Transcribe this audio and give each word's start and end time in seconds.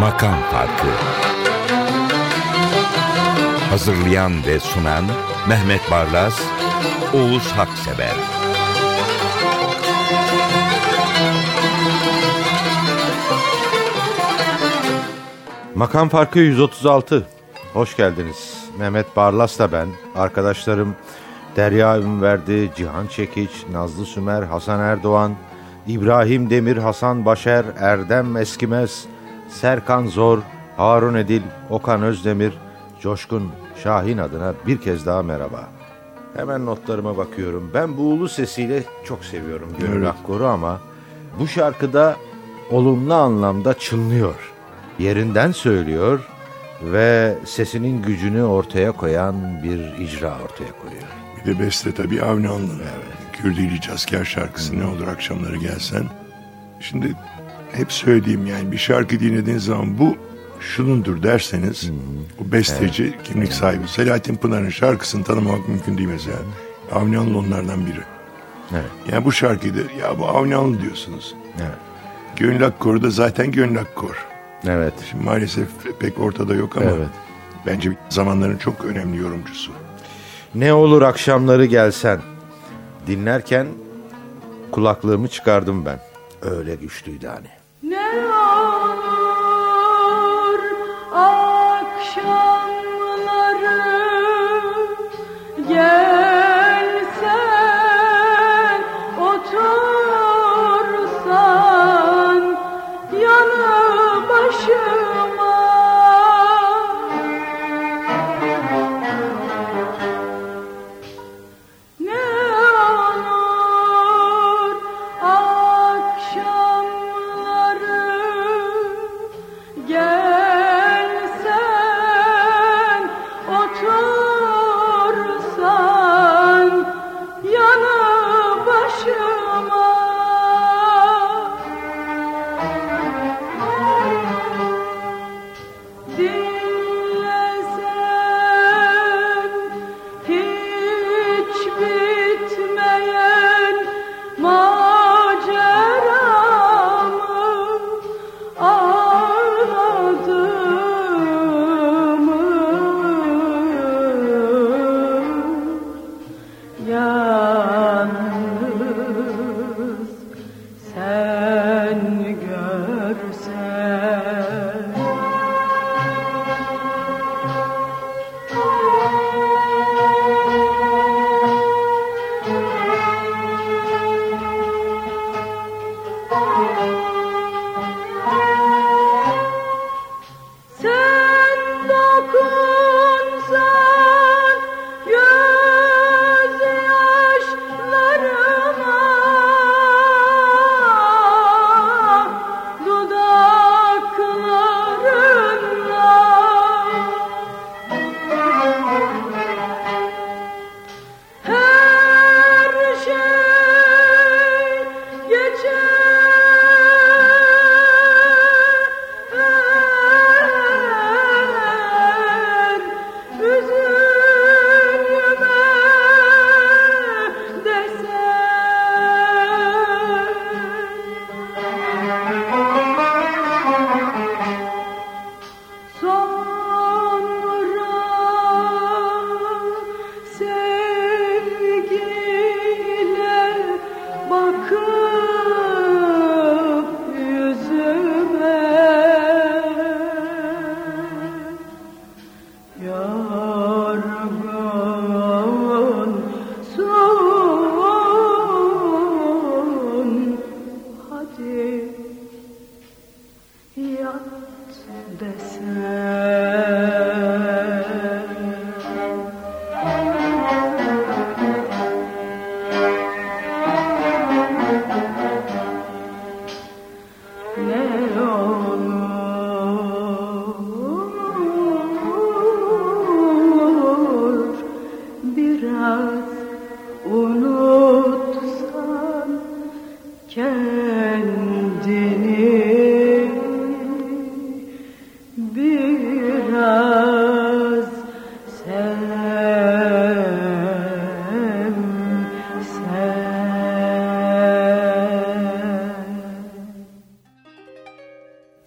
Makam 0.00 0.36
Farkı 0.52 0.86
Hazırlayan 3.70 4.46
ve 4.46 4.60
sunan 4.60 5.04
Mehmet 5.48 5.90
Barlas, 5.90 6.40
Oğuz 7.14 7.52
Haksever 7.52 8.14
Makam 15.74 16.08
Farkı 16.08 16.38
136. 16.38 17.26
Hoş 17.72 17.96
geldiniz. 17.96 18.53
Mehmet 18.78 19.16
Barlas 19.16 19.58
da 19.58 19.72
ben. 19.72 19.88
Arkadaşlarım 20.14 20.94
Derya 21.56 21.98
Ünverdi, 21.98 22.72
Cihan 22.76 23.06
Çekiç, 23.06 23.50
Nazlı 23.72 24.06
Sümer, 24.06 24.42
Hasan 24.42 24.80
Erdoğan, 24.80 25.34
İbrahim 25.86 26.50
Demir, 26.50 26.76
Hasan 26.76 27.24
Başer, 27.24 27.64
Erdem 27.78 28.36
Eskimez, 28.36 29.04
Serkan 29.48 30.06
Zor, 30.06 30.38
Harun 30.76 31.14
Edil, 31.14 31.42
Okan 31.70 32.02
Özdemir, 32.02 32.52
Coşkun 33.00 33.50
Şahin 33.82 34.18
adına 34.18 34.54
bir 34.66 34.80
kez 34.80 35.06
daha 35.06 35.22
merhaba. 35.22 35.68
Hemen 36.36 36.66
notlarıma 36.66 37.16
bakıyorum. 37.16 37.70
Ben 37.74 37.96
bu 37.96 38.02
ulu 38.02 38.28
sesiyle 38.28 38.84
çok 39.04 39.24
seviyorum 39.24 39.68
Gönül 39.80 39.96
Evet. 39.96 40.08
Akkor'u 40.08 40.46
ama 40.46 40.80
bu 41.38 41.48
şarkıda 41.48 42.16
olumlu 42.70 43.14
anlamda 43.14 43.74
çınlıyor. 43.74 44.52
Yerinden 44.98 45.52
söylüyor 45.52 46.20
ve 46.92 47.34
sesinin 47.44 48.02
gücünü 48.02 48.42
ortaya 48.42 48.92
koyan 48.92 49.62
bir 49.62 50.04
icra 50.04 50.38
ortaya 50.44 50.72
koyuyor. 50.82 51.08
Bir 51.36 51.54
de 51.54 51.60
beste 51.60 51.94
tabii 51.94 52.22
Avni 52.22 52.48
Alın'ın. 52.48 52.82
Kürdili 53.32 53.80
Casker 53.80 54.24
şarkısı 54.24 54.78
ne 54.78 54.84
olur 54.84 55.06
akşamları 55.08 55.56
gelsen. 55.56 56.04
Şimdi 56.80 57.14
hep 57.72 57.92
söylediğim 57.92 58.46
yani 58.46 58.72
bir 58.72 58.78
şarkı 58.78 59.20
dinlediğin 59.20 59.58
zaman 59.58 59.98
bu 59.98 60.16
şunundur 60.60 61.22
derseniz 61.22 61.90
o 62.40 62.52
besteci 62.52 63.14
kimlik 63.24 63.52
sahibi 63.52 63.88
Selahattin 63.88 64.36
Pınar'ın 64.36 64.70
şarkısını 64.70 65.24
tanımamak 65.24 65.68
mümkün 65.68 65.98
değil 65.98 66.08
mesela. 66.08 66.38
Avni 66.92 67.18
Alın 67.18 67.34
onlardan 67.34 67.86
biri. 67.86 68.00
Evet. 68.72 69.12
Yani 69.12 69.24
bu 69.24 69.32
şarkıyı 69.32 69.74
da 69.74 69.78
ya 69.78 70.18
bu 70.18 70.28
Avni 70.28 70.56
Alın 70.56 70.80
diyorsunuz. 70.82 71.34
Evet. 71.60 71.74
Gönül 72.36 72.66
Akkor 72.66 73.02
da 73.02 73.10
zaten 73.10 73.52
Gönül 73.52 73.78
Akkor. 73.78 74.33
Evet. 74.68 74.94
Şimdi 75.10 75.24
maalesef 75.24 75.68
pek 76.00 76.20
ortada 76.20 76.54
yok 76.54 76.76
ama 76.76 76.90
Evet. 76.90 77.08
bence 77.66 77.92
zamanların 78.08 78.56
çok 78.56 78.84
önemli 78.84 79.16
yorumcusu. 79.22 79.72
Ne 80.54 80.72
olur 80.72 81.02
akşamları 81.02 81.64
gelsen. 81.64 82.20
Dinlerken 83.06 83.66
kulaklığımı 84.70 85.28
çıkardım 85.28 85.84
ben. 85.86 85.98
Öyle 86.42 86.74
güçlüydü 86.74 87.26
hani. 87.26 87.46
Ne 87.82 88.26
olur 88.26 88.94
akşamları 91.12 92.64
gelsen 95.68 96.13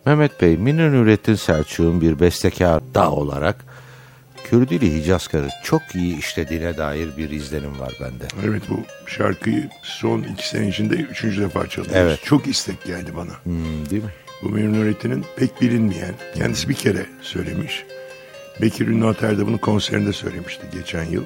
Mehmet 0.08 0.42
Bey, 0.42 0.58
Münir 0.58 0.92
Nurettin 0.92 1.36
Selçuk'un 1.36 2.02
bir 2.02 2.20
bestekar 2.20 2.82
da 2.94 3.12
olarak 3.12 3.56
Kürdili 4.50 4.96
Hicazkar'ı 4.96 5.50
çok 5.64 5.82
iyi 5.96 6.18
işlediğine 6.20 6.78
dair 6.78 7.18
bir 7.18 7.30
izlenim 7.30 7.80
var 7.80 7.94
bende. 8.02 8.24
Evet 8.46 8.64
bu 8.70 8.80
şarkıyı 9.08 9.70
son 9.84 10.22
iki 10.22 10.48
sene 10.48 10.68
içinde 10.68 10.96
üçüncü 10.96 11.42
defa 11.42 11.68
çalıyoruz. 11.68 12.02
Evet. 12.02 12.20
Çok 12.24 12.48
istek 12.48 12.84
geldi 12.84 13.12
bana. 13.16 13.32
Hmm, 13.44 13.90
değil 13.90 14.04
mi? 14.04 14.10
Bu 14.42 14.50
Münir 14.50 14.80
Nurettin'in 14.80 15.26
pek 15.36 15.62
bilinmeyen, 15.62 16.14
kendisi 16.36 16.70
bir 16.70 16.74
kere 16.74 17.06
söylemiş. 17.22 17.86
Bekir 18.62 18.88
Ünlü 18.88 19.06
Otel'de 19.06 19.48
bunu 19.48 19.58
konserinde 19.58 20.14
söylemişti 20.14 20.68
geçen 20.74 21.04
yıl. 21.04 21.24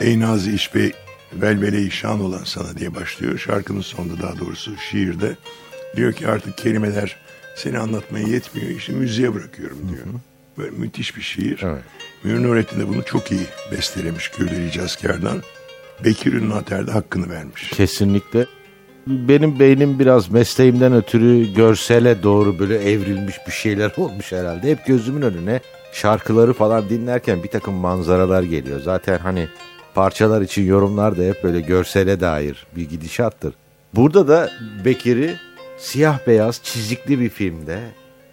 Ey 0.00 0.20
nazi 0.20 0.54
iş 0.54 0.74
bey, 0.74 0.92
velvele-i 1.32 1.90
şan 1.90 2.20
olan 2.20 2.44
sana 2.44 2.76
diye 2.76 2.94
başlıyor. 2.94 3.38
Şarkının 3.38 3.80
sonunda 3.80 4.22
daha 4.22 4.38
doğrusu 4.38 4.76
şiirde. 4.90 5.36
Diyor 5.96 6.12
ki 6.12 6.28
artık 6.28 6.58
kelimeler 6.58 7.16
seni 7.58 7.78
anlatmaya 7.78 8.26
yetmiyor, 8.28 8.70
işi 8.70 8.92
müziğe 8.92 9.34
bırakıyorum 9.34 9.78
diyor. 9.88 10.06
Böyle 10.58 10.70
müthiş 10.70 11.16
bir 11.16 11.22
şiir. 11.22 11.60
Evet. 11.62 11.82
Münir 12.24 12.42
Nurettin 12.42 12.80
de 12.80 12.88
bunu 12.88 13.04
çok 13.04 13.32
iyi 13.32 13.40
bestelemiş 13.72 14.28
Kürdeli 14.28 14.70
Cazker'dan. 14.72 15.42
Bekir 16.04 16.32
Ünlü 16.32 16.54
Otel'de 16.54 16.90
hakkını 16.90 17.30
vermiş. 17.30 17.70
Kesinlikle. 17.70 18.46
Benim 19.06 19.58
beynim 19.58 19.98
biraz 19.98 20.30
mesleğimden 20.30 20.92
ötürü 20.92 21.54
görsele 21.54 22.22
doğru 22.22 22.58
böyle 22.58 22.78
evrilmiş 22.78 23.36
bir 23.46 23.52
şeyler 23.52 23.92
olmuş 23.96 24.32
herhalde. 24.32 24.70
Hep 24.70 24.86
gözümün 24.86 25.22
önüne 25.22 25.60
şarkıları 25.92 26.52
falan 26.52 26.88
dinlerken 26.88 27.42
bir 27.42 27.48
takım 27.48 27.74
manzaralar 27.74 28.42
geliyor. 28.42 28.80
Zaten 28.80 29.18
hani 29.18 29.48
parçalar 29.94 30.42
için 30.42 30.66
yorumlar 30.66 31.18
da 31.18 31.22
hep 31.22 31.44
böyle 31.44 31.60
görsele 31.60 32.20
dair 32.20 32.66
bir 32.76 32.88
gidişattır. 32.88 33.54
Burada 33.94 34.28
da 34.28 34.50
Bekir'i 34.84 35.36
siyah 35.78 36.18
beyaz 36.26 36.60
çizikli 36.62 37.20
bir 37.20 37.28
filmde 37.28 37.80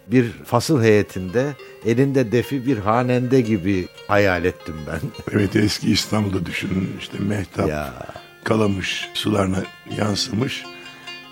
bir 0.06 0.30
fasıl 0.32 0.82
heyetinde 0.82 1.54
elinde 1.86 2.32
defi 2.32 2.66
bir 2.66 2.78
hanende 2.78 3.40
gibi 3.40 3.88
hayal 4.08 4.44
ettim 4.44 4.74
ben. 4.86 5.00
Evet 5.32 5.56
eski 5.56 5.90
İstanbul'da 5.92 6.46
düşünün 6.46 6.96
işte 7.00 7.18
Mehtap 7.18 7.68
ya 7.68 7.92
kalamış 8.44 9.08
sularına 9.14 9.62
yansımış 9.98 10.64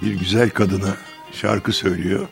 bir 0.02 0.14
güzel 0.18 0.50
kadına 0.50 0.96
şarkı 1.32 1.72
söylüyor 1.72 2.26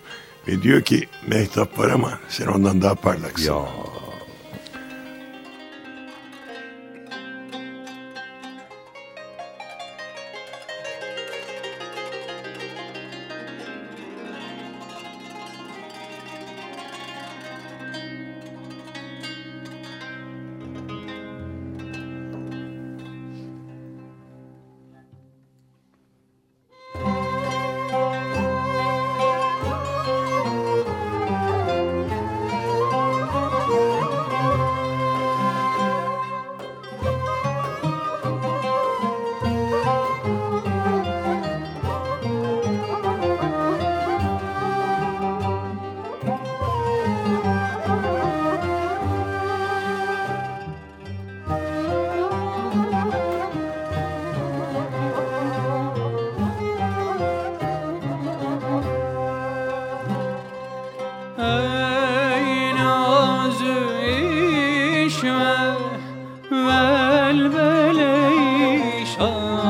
ve 0.48 0.62
diyor 0.62 0.82
ki 0.82 1.08
Mehtap 1.26 1.78
var 1.78 1.90
ama 1.90 2.18
sen 2.28 2.46
ondan 2.46 2.82
daha 2.82 2.94
parlaksın. 2.94 3.46
ya 3.52 3.58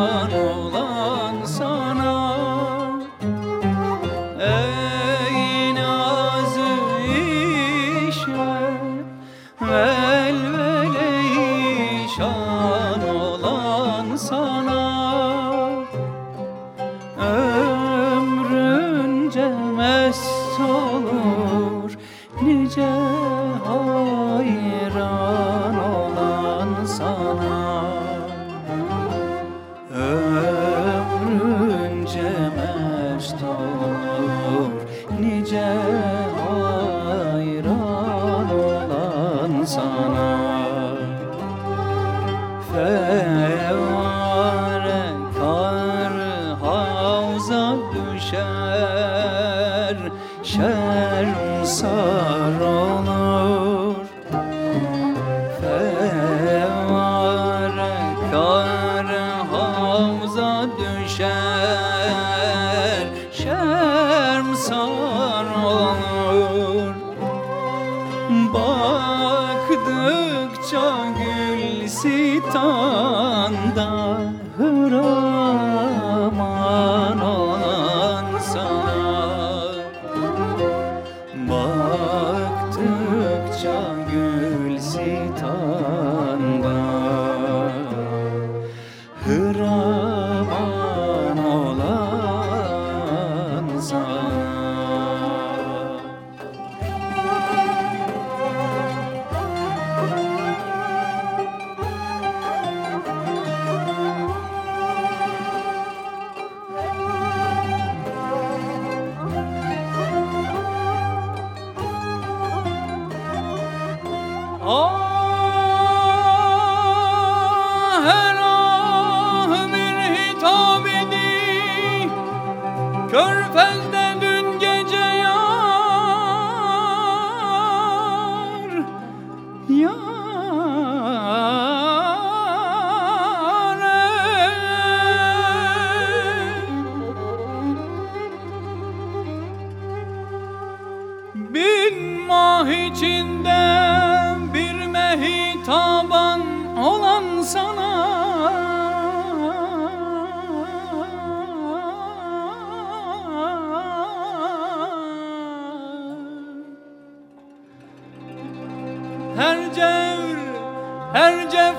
şan 0.03 0.33
olan 0.33 0.82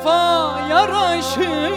vefa 0.04 0.60
yaraşır. 0.70 1.74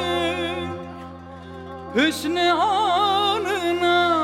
Hüsnü 1.95 2.53
anına. 2.53 4.17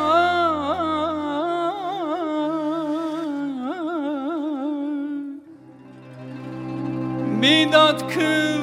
Bidat 7.43 8.15
kıl 8.15 8.63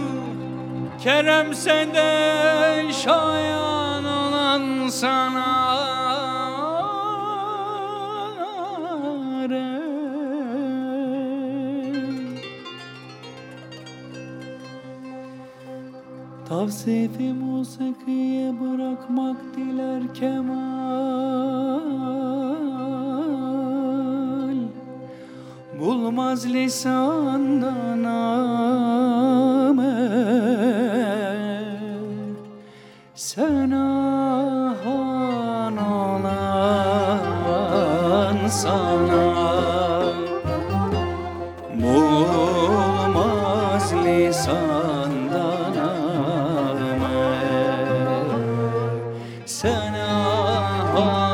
Keremse 1.04 1.88
de 1.94 2.94
şayan 2.94 4.06
olan 4.06 4.90
sana 4.90 5.59
Tavsifi 16.60 17.34
musikiye 17.34 18.54
bırakmak 18.60 19.38
diler 19.56 20.14
kemal. 20.14 20.60
Bulmaz 25.80 26.46
lisandan 26.54 28.04
amel 28.04 28.50
Sen 33.16 33.72
ahan 33.72 34.98
olan 35.78 37.28
sana 38.48 39.29
ahan 50.98 51.29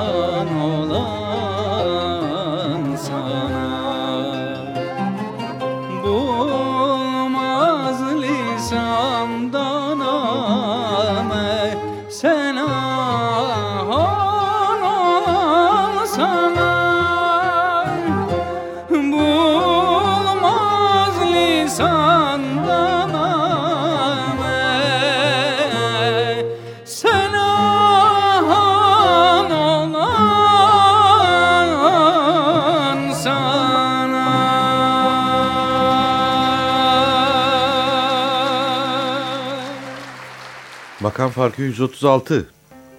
Makam 41.15 41.31
farkı 41.31 41.61
136. 41.61 42.45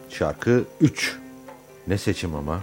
Şarkı 0.08 0.64
3. 0.80 1.16
Ne 1.88 1.98
seçim 1.98 2.34
ama. 2.34 2.60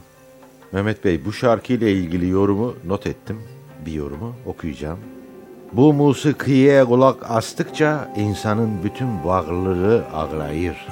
Mehmet 0.71 1.05
Bey 1.05 1.25
bu 1.25 1.33
şarkı 1.33 1.73
ile 1.73 1.91
ilgili 1.91 2.29
yorumu 2.29 2.75
not 2.85 3.07
ettim. 3.07 3.41
Bir 3.85 3.91
yorumu 3.91 4.35
okuyacağım. 4.45 4.99
Bu 5.73 5.93
musikiye 5.93 6.85
kulak 6.85 7.31
astıkça 7.31 8.13
insanın 8.17 8.83
bütün 8.83 9.23
varlığı 9.23 10.05
ağlayır. 10.13 10.87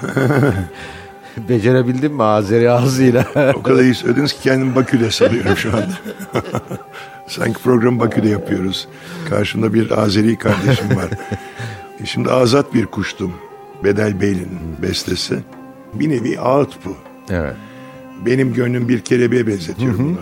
Becerebildim 1.50 2.13
mi 2.13 2.24
Azeri 2.24 2.72
ağzıyla? 2.72 3.25
O 3.56 3.63
kadar 3.63 3.84
iyi 3.84 3.96
söylediniz 3.96 4.34
ki 4.34 4.39
kendimi 4.41 4.75
Bakü'de 4.75 5.12
sanıyorum 5.12 5.58
şu 5.58 5.70
anda. 5.70 5.94
Sanki 7.27 7.62
programı 7.62 8.00
Bakü'de 8.00 8.30
yapıyoruz. 8.30 8.88
Karşımda 9.30 9.74
bir 9.74 10.01
Azeri 10.01 10.38
kardeşim 10.38 10.96
var. 10.96 11.10
E 12.03 12.06
Şimdi 12.06 12.32
azat 12.32 12.74
bir 12.74 12.86
kuştum. 12.86 13.34
Bedel 13.84 14.22
Beyli'nin 14.22 14.60
bestesi. 14.82 15.40
Bir 15.94 16.10
nevi 16.10 16.40
ağıt 16.40 16.86
bu. 16.86 16.96
evet. 17.34 17.56
Benim 18.26 18.54
gönlüm 18.54 18.90
bir 18.90 19.00
kelebeğe 19.00 19.48
benzetiyor 19.48 19.94
bunu. 19.98 20.16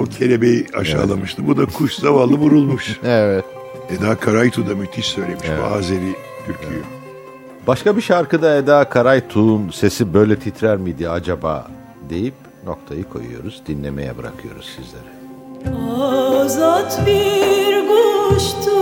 O 0.00 0.04
kelebeği 0.04 0.66
aşağılamıştı. 0.74 1.46
Bu 1.46 1.56
da 1.56 1.66
kuş 1.66 1.94
zavallı 1.94 2.34
vurulmuş. 2.36 2.98
Evet. 3.04 3.44
Eda 3.90 4.14
Karaytu 4.16 4.68
da 4.68 4.74
müthiş 4.74 5.06
söylemiş 5.06 5.46
bu 5.60 5.74
Azeri 5.74 6.14
türküyü. 6.46 6.82
Başka 7.66 7.96
bir 7.96 8.02
şarkıda 8.02 8.56
Eda 8.56 8.88
Karaytuğ'un 8.88 9.70
sesi 9.70 10.14
böyle 10.14 10.38
titrer 10.38 10.76
miydi 10.76 11.08
acaba 11.08 11.68
deyip 12.10 12.34
noktayı 12.66 13.04
koyuyoruz. 13.04 13.62
Dinlemeye 13.66 14.18
bırakıyoruz 14.18 14.68
sizlere. 14.76 15.10
Azat 16.40 17.06
bir 17.06 17.88
kuştu 17.88 18.79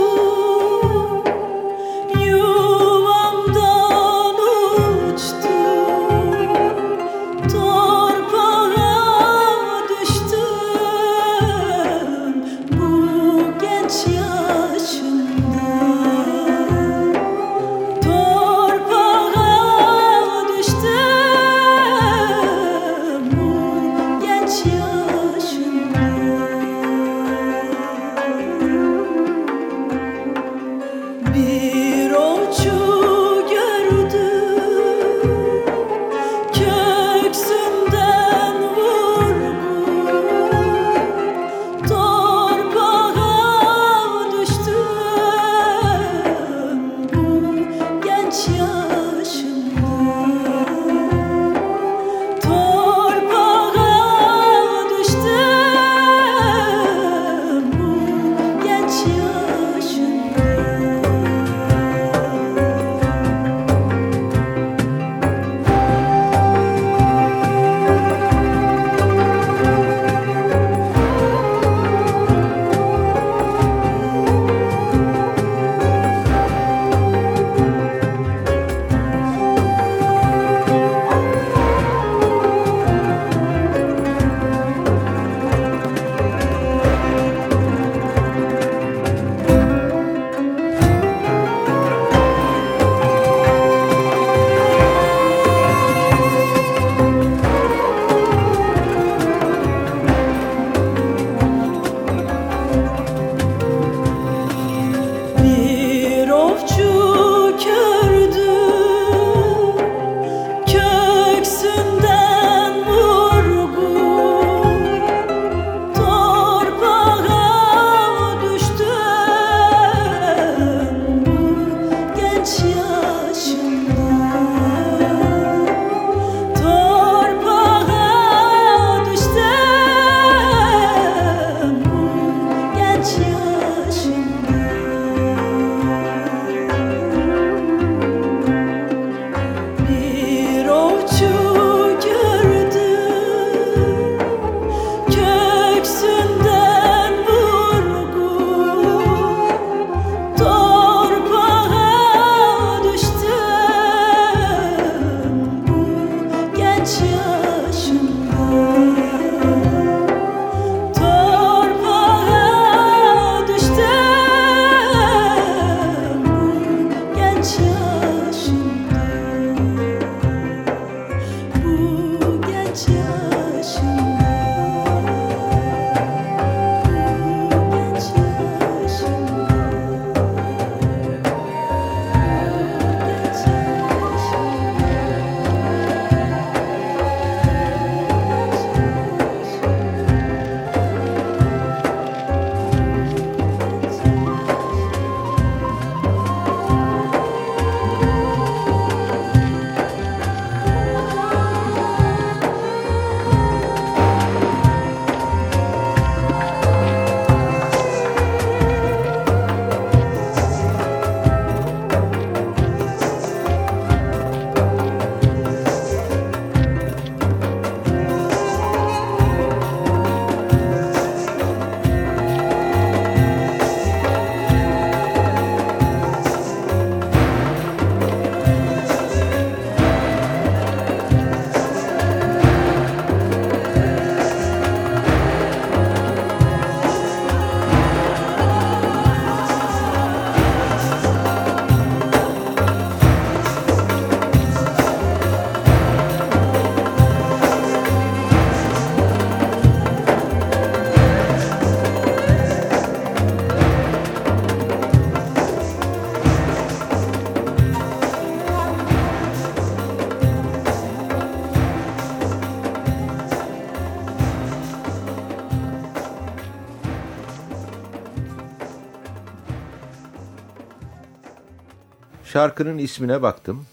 Şarkının 272.39 272.77
ismine 272.77 273.21
baktım. 273.21 273.65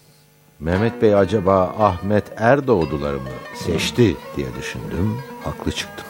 Mehmet 0.59 1.01
Bey 1.01 1.15
acaba 1.15 1.75
Ahmet 1.79 2.23
Erdoğduları 2.37 3.17
mı 3.17 3.29
seçti 3.55 4.17
diye 4.37 4.47
düşündüm. 4.59 5.17
Haklı 5.43 5.71
çıktım. 5.71 6.05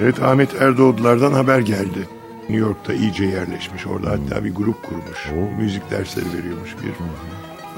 Evet 0.00 0.22
Ahmet 0.22 0.62
Erdoğdular'dan 0.62 1.32
haber 1.32 1.58
geldi. 1.58 2.08
New 2.40 2.56
York'ta 2.56 2.92
iyice 2.92 3.24
yerleşmiş. 3.24 3.86
Orada 3.86 4.10
hatta 4.10 4.44
bir 4.44 4.54
grup 4.54 4.82
kurmuş. 4.82 5.30
Müzik 5.58 5.90
dersleri 5.90 6.26
veriyormuş 6.38 6.76
bir. 6.82 6.92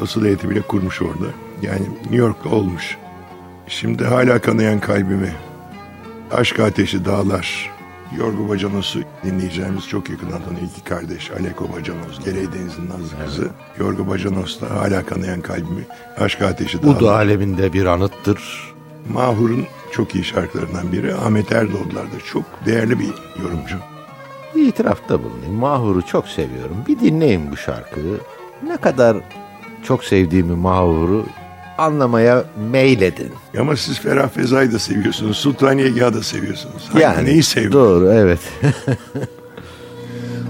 Asıl 0.02 0.24
heyeti 0.24 0.50
bile 0.50 0.62
kurmuş 0.62 1.02
orada. 1.02 1.26
Yani 1.62 1.86
New 2.00 2.16
York'ta 2.16 2.48
olmuş. 2.48 2.98
Şimdi 3.66 4.04
hala 4.04 4.40
kanayan 4.40 4.80
kalbimi. 4.80 5.32
Aşk 6.32 6.60
ateşi 6.60 7.04
dağlar. 7.04 7.79
Yorgo 8.18 8.48
Bacanos'u 8.48 9.00
dinleyeceğimiz 9.24 9.88
çok 9.88 10.10
yakından 10.10 10.42
tanıyor 10.42 10.66
iki 10.72 10.84
kardeş. 10.84 11.30
Aleko 11.30 11.64
Bacanos, 11.72 12.24
Gerey 12.24 12.52
Deniz'in 12.52 12.88
nazlı 12.88 13.24
kızı. 13.24 13.48
Yorgo 13.78 14.08
Bacanos 14.08 14.60
da 14.60 14.70
hala 14.70 15.06
kanayan 15.06 15.40
kalbimi. 15.40 15.86
Aşk 16.18 16.42
ateşi 16.42 16.82
dağlar. 16.82 17.00
Bu 17.00 17.04
da 17.04 17.14
aleminde 17.14 17.72
bir 17.72 17.86
anıttır. 17.86 18.72
Mahur'un 19.08 19.66
çok 19.92 20.14
iyi 20.14 20.24
şarkılarından 20.24 20.92
biri. 20.92 21.14
Ahmet 21.14 21.52
Erdoğdular 21.52 22.04
da 22.04 22.20
çok 22.32 22.44
değerli 22.66 22.98
bir 22.98 23.14
yorumcu. 23.42 23.76
Bir 24.54 24.66
itirafta 24.66 25.22
bulunayım. 25.22 25.54
Mahur'u 25.54 26.06
çok 26.06 26.28
seviyorum. 26.28 26.76
Bir 26.88 27.00
dinleyin 27.00 27.50
bu 27.52 27.56
şarkıyı. 27.56 28.20
Ne 28.62 28.76
kadar 28.76 29.16
çok 29.82 30.04
sevdiğimi 30.04 30.56
Mahur'u 30.56 31.26
anlamaya 31.80 32.44
meyledin. 32.70 33.32
Ama 33.60 33.76
siz 33.76 34.00
Ferah 34.00 34.28
Feza'yı 34.28 34.72
da 34.72 34.78
seviyorsunuz. 34.78 35.36
Sultaniye 35.36 35.88
Yağ'ı 35.88 36.14
da 36.14 36.22
seviyorsunuz. 36.22 36.88
Hangi- 36.92 37.02
Yani 37.02 37.24
neyi 37.28 37.42
seviyorsunuz? 37.42 37.84
Doğru 37.86 38.12
evet. 38.12 38.40
Ümidim 40.10 40.46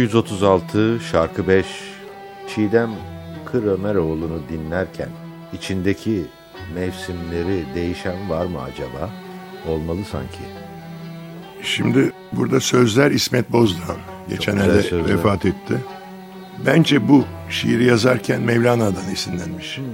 236 0.00 1.00
şarkı 1.10 1.48
5 1.48 1.66
Çiğdem 2.54 2.90
Kır 3.44 3.64
Ömeroğlu'nu 3.64 4.40
dinlerken 4.48 5.08
içindeki 5.52 6.24
mevsimleri 6.74 7.64
değişen 7.74 8.30
var 8.30 8.46
mı 8.46 8.62
acaba? 8.62 9.10
Olmalı 9.68 10.04
sanki. 10.12 10.38
Şimdi 11.62 12.12
burada 12.32 12.60
sözler 12.60 13.10
İsmet 13.10 13.52
Bozdağ. 13.52 13.96
Geçen 14.28 14.54
Geçenlerde 14.54 15.12
vefat 15.12 15.46
etti. 15.46 15.74
Bence 16.66 17.08
bu 17.08 17.24
şiiri 17.50 17.84
yazarken 17.84 18.40
Mevlana'dan 18.40 19.10
esinlenmiş. 19.12 19.78
Hmm. 19.78 19.84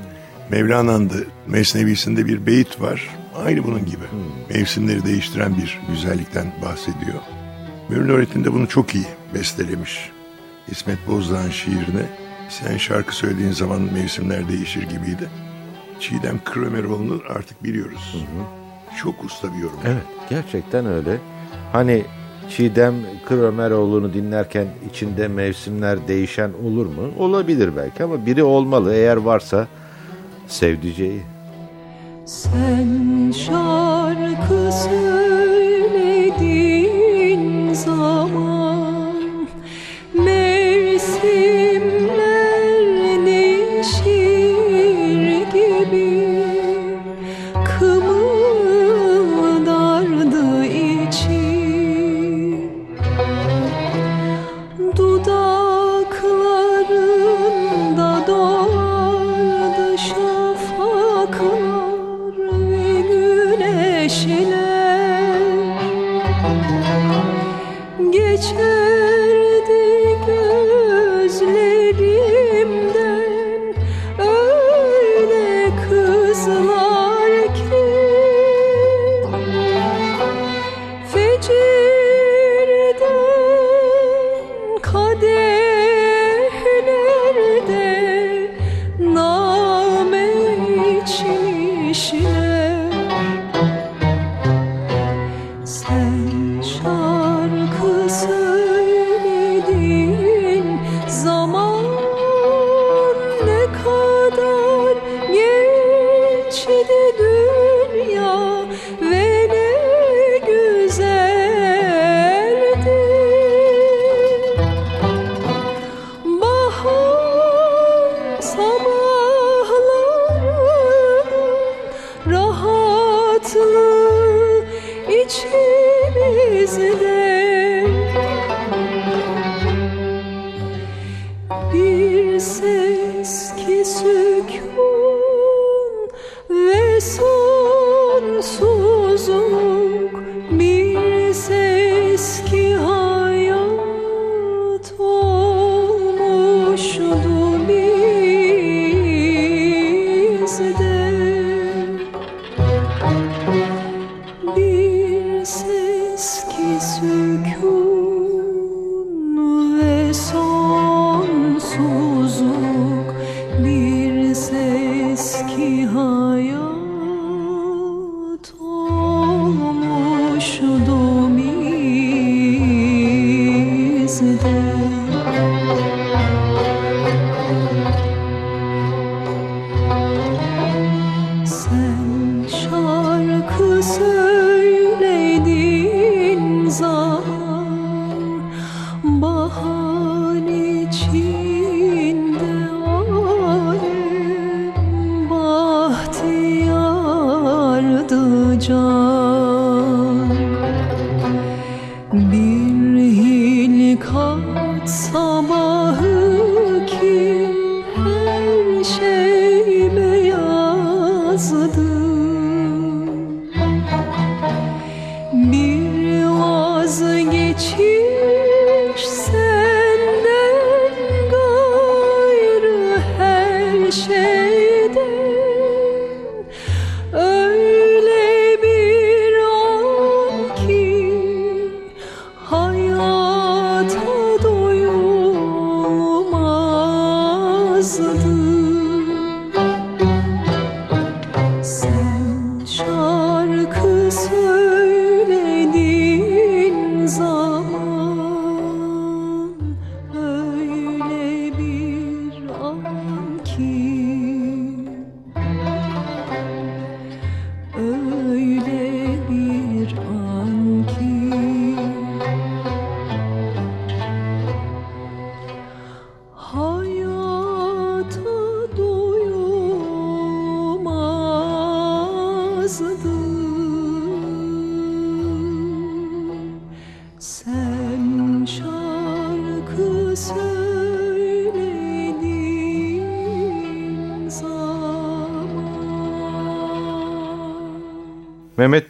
Mevlana'nın 0.50 1.10
da 1.10 1.14
Mesnevisinde 1.46 2.26
bir 2.26 2.46
beyit 2.46 2.80
var. 2.80 3.08
Aynı 3.44 3.64
bunun 3.64 3.86
gibi. 3.86 4.04
Hmm. 4.10 4.54
Mevsimleri 4.56 5.04
değiştiren 5.04 5.56
bir 5.56 5.80
güzellikten 5.88 6.52
bahsediyor. 6.62 7.20
Mürnü 7.88 8.12
öğretimde 8.12 8.52
bunu 8.52 8.68
çok 8.68 8.94
iyi 8.94 9.06
bestelemiş. 9.38 10.10
İsmet 10.68 10.98
Bozdağ'ın 11.08 11.50
şiirine 11.50 12.02
sen 12.48 12.76
şarkı 12.76 13.16
söylediğin 13.16 13.52
zaman 13.52 13.80
mevsimler 13.80 14.48
değişir 14.48 14.82
gibiydi. 14.82 15.28
Çiğdem 16.00 16.40
Kırömeroğlu'nu 16.44 17.20
artık 17.28 17.64
biliyoruz. 17.64 18.16
Çok 19.02 19.24
usta 19.24 19.54
bir 19.54 19.58
yorum. 19.58 19.78
Evet, 19.84 20.02
gerçekten 20.30 20.86
öyle. 20.86 21.18
Hani 21.72 22.04
Çiğdem 22.48 22.94
Kır 23.26 23.38
Ömeroğlu'nu 23.38 24.14
dinlerken 24.14 24.66
içinde 24.90 25.28
mevsimler 25.28 26.08
değişen 26.08 26.50
olur 26.64 26.86
mu? 26.86 27.10
Olabilir 27.18 27.76
belki 27.76 28.04
ama 28.04 28.26
biri 28.26 28.44
olmalı. 28.44 28.94
Eğer 28.94 29.16
varsa 29.16 29.66
sevdiceği. 30.46 31.22
Sen 32.26 33.32
şarkı 33.36 34.70
söylediğin 34.84 37.74
zaman 37.74 38.55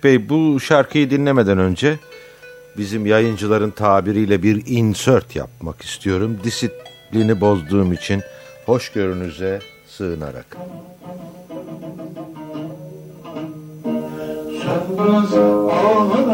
Bey 0.07 0.29
bu 0.29 0.61
şarkıyı 0.61 1.11
dinlemeden 1.11 1.59
önce 1.59 1.99
bizim 2.79 3.07
yayıncıların 3.07 3.71
tabiriyle 3.71 4.43
bir 4.43 4.63
insert 4.67 5.37
yapmak 5.37 5.83
istiyorum. 5.83 6.39
Disiplini 6.45 7.41
bozduğum 7.41 7.93
için 7.93 8.23
hoşgörünüze 8.67 9.61
sığınarak. 9.89 10.57
Sönmez 14.63 15.33
artık 15.71 16.27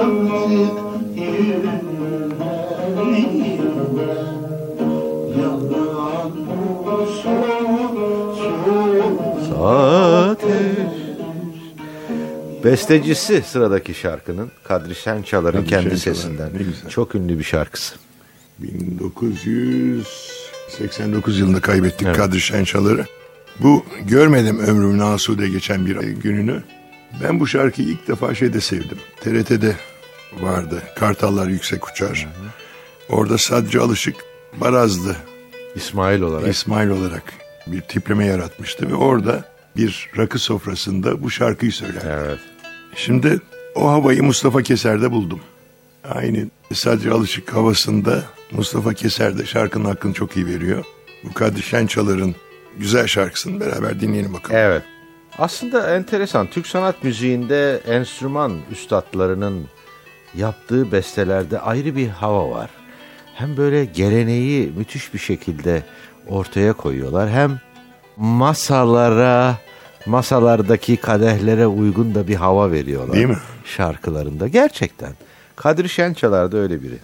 Bestecisi 12.64 13.42
sıradaki 13.46 13.94
şarkının 13.94 14.51
Kadri 14.64 14.94
Şençalar'ın 14.94 15.59
Kadri 15.59 15.70
kendi 15.70 15.98
Şençalar, 15.98 16.16
sesinden. 16.16 16.51
Çok 16.88 17.14
ünlü 17.14 17.38
bir 17.38 17.44
şarkısı. 17.44 17.94
1989 18.59 21.38
yılında 21.38 21.61
kaybettik 21.61 22.07
Evet. 22.07 22.16
Kadri 22.16 22.40
Şençalar'ı. 22.40 23.07
Bu 23.61 23.85
görmedim 24.07 24.59
ömrümün 24.59 24.98
asude 24.98 25.48
geçen 25.48 25.87
bir 25.87 25.96
gününü. 25.96 26.62
Ben 27.22 27.40
bu 27.40 27.46
şarkıyı 27.46 27.88
ilk 27.88 28.09
defa 28.09 28.35
şeyde 28.35 28.61
sevdim. 28.61 28.98
TRT'de 29.20 29.77
vardı. 30.40 30.83
Kartallar 30.98 31.48
Yüksek 31.48 31.88
Uçar. 31.88 32.29
Orada 33.09 33.38
Sadri 33.38 33.81
Alışık 33.81 34.16
Barazlı 34.61 35.16
İsmail 35.75 36.20
olarak. 36.20 36.48
İsmail 36.48 36.88
olarak 36.88 37.22
bir 37.66 37.81
tipleme 37.81 38.27
yaratmıştı 38.27 38.90
ve 38.90 38.94
orada 38.94 39.44
bir 39.77 40.11
rakı 40.18 40.38
sofrasında 40.38 41.22
bu 41.22 41.31
şarkıyı 41.31 41.72
söyler. 41.72 42.03
Evet. 42.05 42.38
Şimdi 42.96 43.40
o 43.74 43.88
havayı 43.90 44.22
Mustafa 44.22 44.62
Keser'de 44.62 45.11
buldum. 45.11 45.40
Aynı 46.14 46.46
Sadri 46.72 47.11
Alışık 47.11 47.55
havasında 47.55 48.22
Mustafa 48.50 48.94
Keser 48.94 49.38
de 49.38 49.46
şarkının 49.46 49.85
hakkını 49.85 50.12
çok 50.12 50.37
iyi 50.37 50.46
veriyor. 50.46 50.85
Bu 51.24 51.33
Kadri 51.33 51.62
Şençalar'ın 51.62 52.35
güzel 52.78 53.07
şarkısını 53.07 53.61
beraber 53.61 54.00
dinleyelim 54.00 54.33
bakalım. 54.35 54.57
Evet. 54.57 54.83
Aslında 55.38 55.96
enteresan. 55.96 56.46
Türk 56.46 56.66
sanat 56.66 57.05
müziğinde 57.05 57.81
enstrüman 57.87 58.52
üstadlarının 58.72 59.66
yaptığı 60.35 60.92
bestelerde 60.92 61.61
ayrı 61.61 61.96
bir 61.96 62.09
hava 62.09 62.50
var. 62.50 62.70
hem 63.35 63.57
böyle 63.57 63.85
geleneği 63.85 64.72
müthiş 64.76 65.14
bir 65.14 65.18
şekilde 65.18 65.83
ortaya 66.28 66.72
koyuyorlar. 66.72 67.31
Hem 67.31 67.61
masalara, 68.16 69.57
masalardaki 70.06 70.96
kadehlere 70.96 71.66
uygun 71.66 72.14
da 72.14 72.28
bir 72.28 72.34
hava 72.34 72.70
veriyorlar. 72.70 73.16
Değil 73.16 73.26
mi? 73.26 73.38
Şarkılarında 73.64 74.48
gerçekten. 74.48 75.12
Kadri 75.56 75.88
Şençalar 75.88 76.52
da 76.52 76.56
öyle 76.56 76.82
biri. 76.82 76.98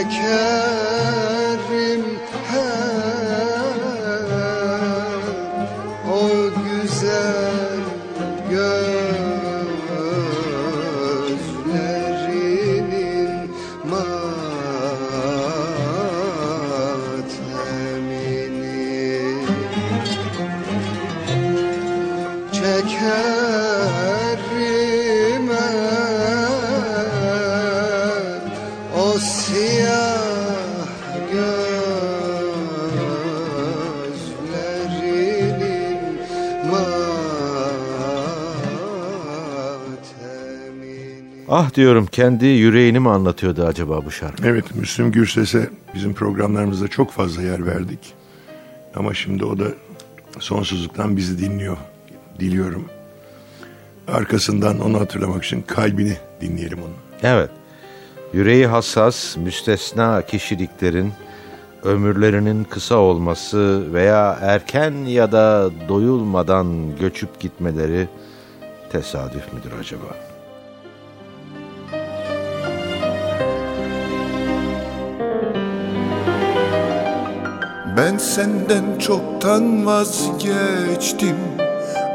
care. 0.00 0.71
Diyorum 41.74 42.06
kendi 42.06 42.46
yüreğini 42.46 43.00
mi 43.00 43.10
anlatıyordu 43.10 43.64
acaba 43.66 44.04
bu 44.04 44.10
şarkı? 44.10 44.46
Evet 44.46 44.74
Müslüm 44.74 45.12
Gürses'e 45.12 45.70
bizim 45.94 46.14
programlarımızda 46.14 46.88
çok 46.88 47.12
fazla 47.12 47.42
yer 47.42 47.66
verdik. 47.66 48.14
Ama 48.94 49.14
şimdi 49.14 49.44
o 49.44 49.58
da 49.58 49.64
sonsuzluktan 50.38 51.16
bizi 51.16 51.38
dinliyor. 51.38 51.76
Diliyorum. 52.40 52.84
Arkasından 54.08 54.80
onu 54.80 55.00
hatırlamak 55.00 55.44
için 55.44 55.62
kalbini 55.62 56.16
dinleyelim 56.40 56.78
onu. 56.78 56.92
Evet. 57.22 57.50
Yüreği 58.32 58.66
hassas, 58.66 59.36
müstesna 59.36 60.22
kişiliklerin 60.22 61.12
ömürlerinin 61.82 62.64
kısa 62.64 62.96
olması 62.96 63.84
veya 63.92 64.38
erken 64.40 64.92
ya 64.92 65.32
da 65.32 65.70
doyulmadan 65.88 66.96
göçüp 67.00 67.40
gitmeleri 67.40 68.08
tesadüf 68.92 69.52
müdür 69.52 69.72
acaba? 69.80 70.31
Ben 77.96 78.18
senden 78.18 78.98
çoktan 78.98 79.86
vazgeçtim. 79.86 81.36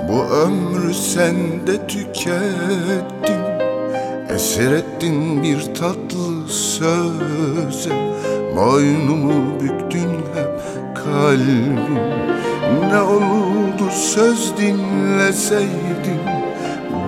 Bu 0.09 0.23
ömrü 0.23 0.93
sende 0.93 1.87
tükettim. 1.87 3.41
Esir 4.29 4.71
ettin 4.71 5.43
bir 5.43 5.73
tatlı 5.73 6.47
söze. 6.49 8.17
Boynumu 8.55 9.61
büktün 9.61 10.09
hep 10.35 10.61
kalbim. 10.95 11.79
Ne 12.91 13.01
olurdu 13.01 13.89
söz 13.91 14.57
dinleseydin. 14.57 16.21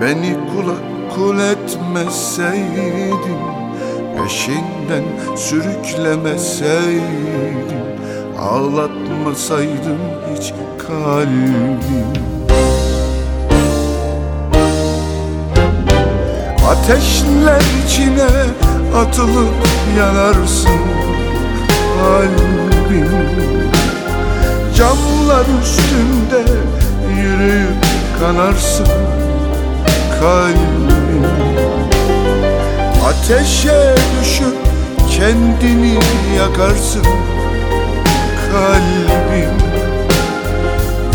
Beni 0.00 0.36
kulak 0.52 0.82
kul 1.14 1.38
etmeseydin. 1.38 3.40
Peşinden 4.16 5.04
sürüklemeseydin 5.36 7.89
Ağlatmasaydın 8.40 9.98
hiç 10.34 10.52
kalbim. 10.78 11.80
Ateşler 16.68 17.62
içine 17.86 18.28
atılıp 18.96 19.54
yanarsın 19.98 20.80
kalbim. 21.96 23.10
Camlar 24.76 25.46
üstünde 25.62 26.52
yürüyüp 27.20 27.84
kanarsın 28.20 28.88
kalbim. 30.20 31.24
Ateşe 33.06 33.94
düşüp 34.20 34.56
kendini 35.10 35.98
yakarsın 36.38 37.06
kalbim. 38.52 39.56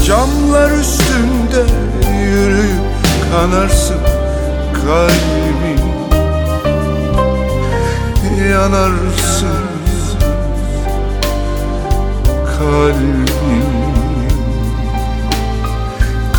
Camlar 0.06 0.72
üstünde 0.72 1.66
yürüyüp 2.22 2.82
kanarsın 3.32 4.02
kalbim. 4.74 5.86
Yanarsın 8.52 9.66
kalbim. 12.58 13.26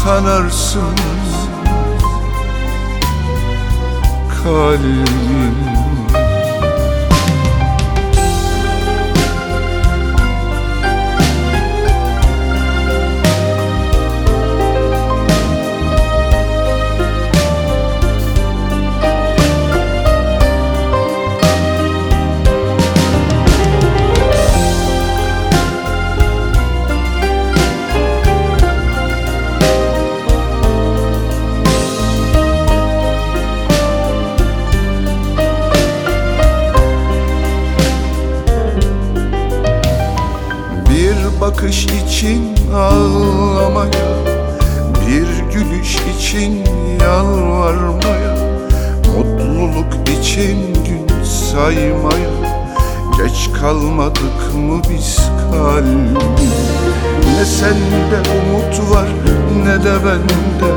Kanarsın 0.04 0.96
kalbim 4.42 5.65
için 46.36 46.64
yalvarmaya 47.00 48.36
Mutluluk 49.16 50.08
için 50.20 50.74
gün 50.74 51.24
saymaya. 51.24 52.30
Geç 53.16 53.50
kalmadık 53.60 54.54
mı 54.54 54.82
biz 54.90 55.16
kalbim 55.52 56.18
Ne 57.38 57.44
sende 57.44 58.30
umut 58.30 58.90
var 58.90 59.08
ne 59.64 59.84
de 59.84 59.94
bende. 60.04 60.72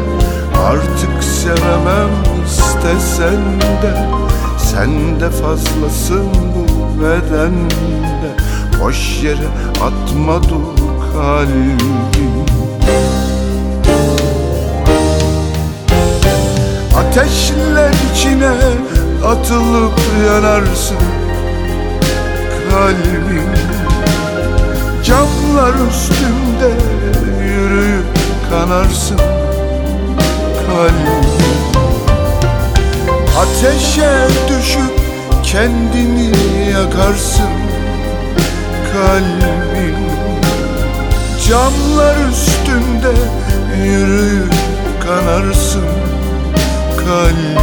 Artık 0.65 1.23
sevemem 1.23 2.09
istesen 2.45 3.61
de 3.81 4.09
Sen 4.57 5.19
de 5.19 5.29
fazlasın 5.29 6.27
bu 6.55 7.03
bedende. 7.03 8.35
Boş 8.83 9.23
yere 9.23 9.47
atma 9.81 10.43
dur 10.43 11.13
kalbim 11.13 12.58
Ateşler 17.09 17.93
içine 18.13 18.51
atılıp 19.25 19.99
yanarsın 20.27 20.97
kalbim. 22.69 23.49
Camlar 25.03 25.73
üstünde 25.89 26.71
yürüyüp 27.43 28.05
kanarsın 28.49 29.17
kalbim. 30.67 31.29
Ateşe 33.39 34.27
düşüp 34.49 34.99
kendini 35.43 36.31
yakarsın 36.71 37.49
kalbim. 38.93 39.95
Camlar 41.49 42.15
üstünde 42.29 43.13
yürüyüp 43.83 44.53
kanarsın 45.05 45.85
kalbim 47.09 47.57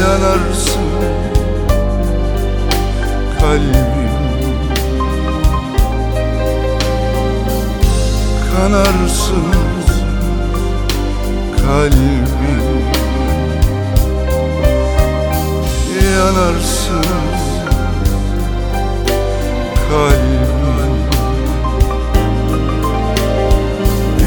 Yanarsın 0.00 0.80
kalbim 3.40 4.10
Kanarsın 8.60 9.44
kalbim. 11.56 12.26
Yanarsın 16.04 17.04
kalbim. 19.90 20.50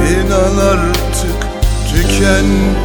İnan 0.09 0.57
tükendi 1.93 2.83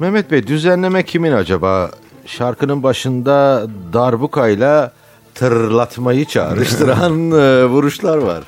Mehmet 0.00 0.30
Bey 0.30 0.46
düzenleme 0.46 1.02
kimin 1.02 1.32
acaba? 1.32 1.90
Şarkının 2.26 2.82
başında 2.82 3.66
darbukayla 3.92 4.92
tırlatmayı 5.34 6.24
çağrıştıran 6.24 7.30
e, 7.30 7.64
vuruşlar 7.64 8.18
var. 8.18 8.44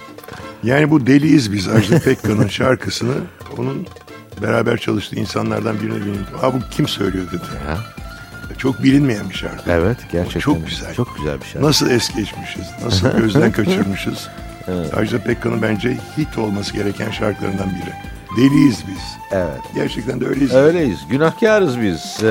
Yani 0.63 0.91
bu 0.91 1.07
Deliyiz 1.07 1.53
Biz 1.53 1.69
Ajda 1.69 1.99
Pekkan'ın 1.99 2.49
şarkısını 2.49 3.15
onun 3.59 3.87
beraber 4.43 4.77
çalıştığı 4.77 5.17
insanlardan 5.17 5.81
birine 5.81 6.01
benim. 6.07 6.25
Ha 6.41 6.53
bu 6.55 6.59
kim 6.71 6.89
söylüyor 6.89 7.27
dedi. 7.27 7.43
Ya. 7.69 7.79
Çok 8.59 8.83
bilinmeyen 8.83 9.31
bir 9.31 9.35
şarkı. 9.35 9.71
Evet 9.71 9.97
gerçekten. 10.13 10.41
Çok 10.41 10.67
güzel. 10.67 10.95
Çok 10.95 11.17
güzel 11.17 11.41
bir 11.41 11.47
şarkı. 11.47 11.67
Nasıl 11.67 11.91
es 11.91 12.09
geçmişiz, 12.17 12.67
nasıl 12.85 13.09
gözden 13.19 13.53
kaçırmışız. 13.53 14.29
Ajda 14.97 15.19
Pekkan'ın 15.19 15.63
bence 15.63 15.97
hit 16.19 16.39
olması 16.39 16.73
gereken 16.73 17.11
şarkılarından 17.11 17.71
biri. 17.71 17.93
Deliyiz 18.37 18.85
biz. 18.89 19.03
Evet. 19.31 19.61
Gerçekten 19.75 20.21
de 20.21 20.27
öyleyiz. 20.27 20.55
Öyleyiz. 20.55 20.99
Günahkarız 21.11 21.81
biz. 21.81 22.23
Ee, 22.23 22.27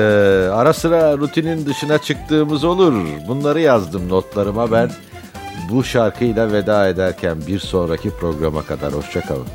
ara 0.52 0.72
sıra 0.72 1.18
rutinin 1.18 1.66
dışına 1.66 1.98
çıktığımız 1.98 2.64
olur. 2.64 3.06
Bunları 3.28 3.60
yazdım 3.60 4.08
notlarıma 4.08 4.72
ben. 4.72 4.90
Bu 5.70 5.84
şarkıyla 5.84 6.52
veda 6.52 6.88
ederken 6.88 7.36
bir 7.46 7.58
sonraki 7.58 8.10
programa 8.10 8.62
kadar 8.62 8.92
hoşçakalın. 8.92 9.46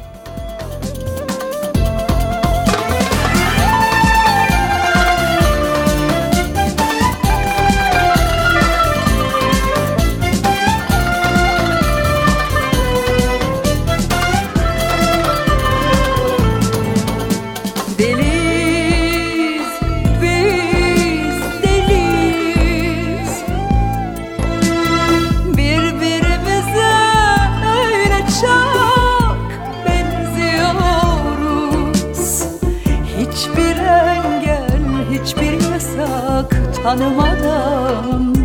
Tanımadan. 36.84 38.36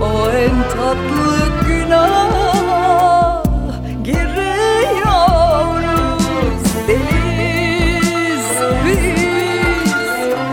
O 0.00 0.30
en 0.30 0.62
tatlı 0.72 1.36
günah 1.66 3.44
giriyoruz. 4.04 5.44
Deliz 6.88 8.46
biz 8.84 9.04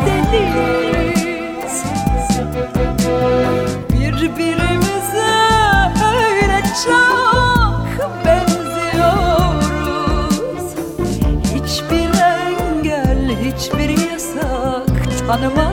deliz 0.05 1.75
Birbirimize 3.89 5.33
öyle 6.15 6.59
çok 6.85 8.11
benziyoruz. 8.25 9.77
Hiçbir 11.53 12.11
engel, 12.21 13.23
hiçbir 13.43 13.89
yasak 14.11 14.91
tanımadan 15.27 15.70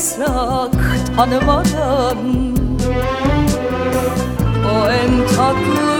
yasak 0.00 0.72
tanımadan. 1.16 2.18
O 4.66 4.90
en 4.90 5.26
tatlı 5.36 5.99